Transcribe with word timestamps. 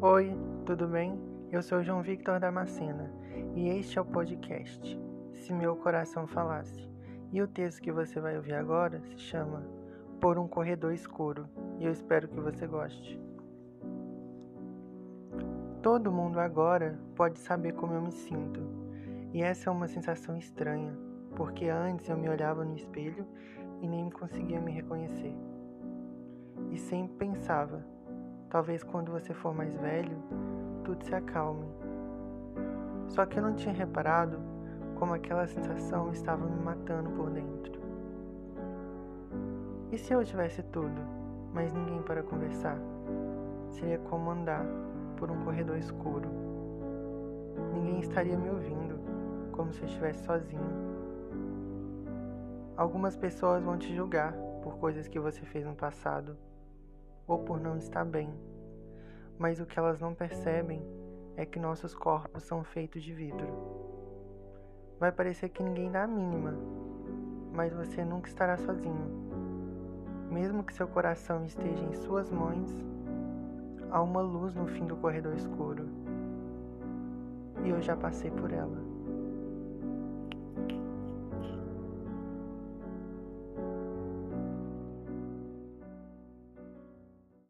Oi, 0.00 0.32
tudo 0.64 0.86
bem? 0.86 1.18
Eu 1.50 1.60
sou 1.60 1.82
João 1.82 2.02
Victor 2.02 2.38
Damascena 2.38 3.12
e 3.56 3.68
este 3.68 3.98
é 3.98 4.00
o 4.00 4.04
podcast 4.04 4.96
Se 5.32 5.52
Meu 5.52 5.74
Coração 5.74 6.24
Falasse. 6.24 6.88
E 7.32 7.42
o 7.42 7.48
texto 7.48 7.82
que 7.82 7.90
você 7.90 8.20
vai 8.20 8.36
ouvir 8.36 8.54
agora 8.54 9.00
se 9.00 9.18
chama 9.18 9.66
Por 10.20 10.38
um 10.38 10.46
Corredor 10.46 10.92
Escuro 10.92 11.48
e 11.80 11.84
eu 11.84 11.90
espero 11.90 12.28
que 12.28 12.38
você 12.38 12.64
goste. 12.64 13.20
Todo 15.82 16.12
mundo 16.12 16.38
agora 16.38 16.96
pode 17.16 17.40
saber 17.40 17.72
como 17.72 17.92
eu 17.92 18.00
me 18.00 18.12
sinto 18.12 18.60
e 19.32 19.42
essa 19.42 19.68
é 19.68 19.72
uma 19.72 19.88
sensação 19.88 20.36
estranha 20.36 20.96
porque 21.34 21.68
antes 21.68 22.08
eu 22.08 22.16
me 22.16 22.28
olhava 22.28 22.64
no 22.64 22.76
espelho 22.76 23.26
e 23.82 23.88
nem 23.88 24.08
conseguia 24.10 24.60
me 24.60 24.70
reconhecer. 24.70 25.34
E 26.70 26.78
sempre 26.78 27.16
pensava 27.16 27.84
Talvez 28.50 28.82
quando 28.82 29.12
você 29.12 29.34
for 29.34 29.54
mais 29.54 29.76
velho, 29.76 30.16
tudo 30.82 31.04
se 31.04 31.14
acalme. 31.14 31.66
Só 33.08 33.26
que 33.26 33.38
eu 33.38 33.42
não 33.42 33.54
tinha 33.54 33.74
reparado 33.74 34.38
como 34.94 35.12
aquela 35.12 35.46
sensação 35.46 36.10
estava 36.10 36.46
me 36.46 36.62
matando 36.62 37.10
por 37.10 37.28
dentro. 37.30 37.78
E 39.92 39.98
se 39.98 40.14
eu 40.14 40.24
tivesse 40.24 40.62
tudo, 40.62 41.00
mas 41.52 41.74
ninguém 41.74 42.00
para 42.02 42.22
conversar? 42.22 42.78
Seria 43.70 43.98
como 43.98 44.30
andar 44.30 44.64
por 45.18 45.30
um 45.30 45.44
corredor 45.44 45.76
escuro. 45.76 46.30
Ninguém 47.74 48.00
estaria 48.00 48.36
me 48.36 48.48
ouvindo, 48.48 48.98
como 49.52 49.74
se 49.74 49.82
eu 49.82 49.88
estivesse 49.88 50.24
sozinho. 50.24 50.88
Algumas 52.78 53.14
pessoas 53.14 53.62
vão 53.62 53.76
te 53.76 53.94
julgar 53.94 54.32
por 54.62 54.78
coisas 54.78 55.06
que 55.06 55.20
você 55.20 55.42
fez 55.42 55.66
no 55.66 55.74
passado 55.74 56.36
ou 57.28 57.38
por 57.38 57.60
não 57.60 57.76
estar 57.76 58.04
bem. 58.04 58.32
Mas 59.38 59.60
o 59.60 59.66
que 59.66 59.78
elas 59.78 60.00
não 60.00 60.14
percebem 60.14 60.82
é 61.36 61.46
que 61.46 61.60
nossos 61.60 61.94
corpos 61.94 62.42
são 62.42 62.64
feitos 62.64 63.02
de 63.04 63.12
vidro. 63.12 63.46
Vai 64.98 65.12
parecer 65.12 65.50
que 65.50 65.62
ninguém 65.62 65.92
dá 65.92 66.02
a 66.02 66.08
mínima, 66.08 66.54
mas 67.52 67.72
você 67.72 68.04
nunca 68.04 68.28
estará 68.28 68.56
sozinho. 68.56 69.28
Mesmo 70.28 70.64
que 70.64 70.74
seu 70.74 70.88
coração 70.88 71.44
esteja 71.44 71.84
em 71.84 71.92
suas 71.92 72.30
mãos, 72.30 72.68
há 73.90 74.02
uma 74.02 74.20
luz 74.20 74.54
no 74.54 74.66
fim 74.66 74.86
do 74.86 74.96
corredor 74.96 75.34
escuro. 75.34 75.88
E 77.64 77.68
eu 77.68 77.80
já 77.80 77.96
passei 77.96 78.30
por 78.30 78.52
ela. 78.52 78.97